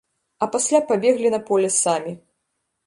[0.45, 2.17] А пасля пабеглі на поле самі!